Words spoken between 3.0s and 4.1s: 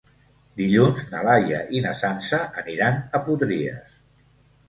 a Potries.